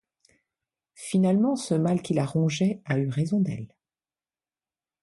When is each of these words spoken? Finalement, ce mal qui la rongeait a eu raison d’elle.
Finalement, 0.95 1.55
ce 1.55 1.75
mal 1.75 2.01
qui 2.01 2.15
la 2.15 2.25
rongeait 2.25 2.81
a 2.85 2.97
eu 2.97 3.07
raison 3.09 3.39
d’elle. 3.39 3.67